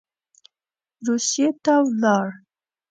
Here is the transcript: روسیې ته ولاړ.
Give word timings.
روسیې 1.05 1.47
ته 1.63 1.73
ولاړ. 1.85 2.27